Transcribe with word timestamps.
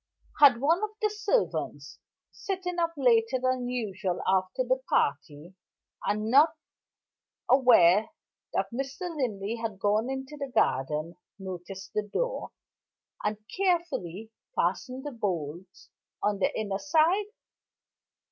Had 0.39 0.59
one 0.59 0.83
of 0.83 0.89
the 0.99 1.11
servants 1.11 1.99
sitting 2.31 2.79
up 2.79 2.91
later 2.97 3.37
than 3.39 3.69
usual 3.69 4.19
after 4.25 4.63
the 4.63 4.81
party, 4.89 5.53
and 6.07 6.31
not 6.31 6.55
aware 7.47 8.09
that 8.51 8.71
Mr. 8.73 9.15
Linley 9.15 9.57
had 9.57 9.77
gone 9.77 10.09
into 10.09 10.35
the 10.37 10.47
garden 10.49 11.17
noticed 11.37 11.93
the 11.93 12.01
door, 12.01 12.49
and 13.23 13.37
carefully 13.55 14.31
fastened 14.55 15.05
the 15.05 15.11
bolts 15.11 15.91
on 16.23 16.39
the 16.39 16.51
inner 16.59 16.79
side? 16.79 17.25